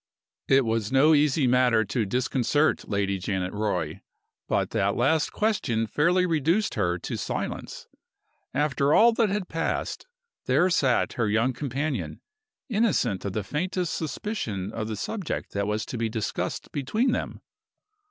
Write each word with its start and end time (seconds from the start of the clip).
It 0.47 0.65
was 0.65 0.91
no 0.91 1.13
easy 1.13 1.45
matter 1.45 1.85
to 1.85 2.07
disconcert 2.07 2.89
Lady 2.89 3.19
Janet 3.19 3.53
Roy. 3.53 4.01
But 4.47 4.71
that 4.71 4.95
last 4.95 5.31
question 5.31 5.85
fairly 5.85 6.25
reduced 6.25 6.73
her 6.73 6.97
to 6.97 7.15
silence. 7.15 7.85
After 8.51 8.95
all 8.95 9.13
that 9.13 9.29
had 9.29 9.47
passed, 9.47 10.07
there 10.47 10.71
sat 10.71 11.13
her 11.13 11.29
young 11.29 11.53
companion, 11.53 12.19
innocent 12.67 13.25
of 13.25 13.33
the 13.33 13.43
faintest 13.43 13.93
suspicion 13.93 14.71
of 14.71 14.87
the 14.87 14.95
subject 14.95 15.51
that 15.51 15.67
was 15.67 15.85
to 15.85 15.99
be 15.99 16.09
discussed 16.09 16.71
between 16.71 17.11
them! 17.11 17.39